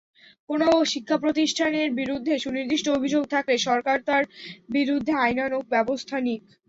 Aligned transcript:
কোনো 0.49 0.67
শিক্ষাপ্রতিষ্ঠানের 0.93 1.89
বিরুদ্ধে 1.99 2.33
সুনির্দিষ্ট 2.37 2.87
অভিযোগ 2.91 3.23
থাকলে 3.33 3.55
সরকার 3.67 3.97
তার 4.07 4.23
বিরুদ্ধে 4.69 5.13
আইনানুগ 5.25 5.63
ব্যবস্থা 5.73 6.15
নিক। 6.25 6.41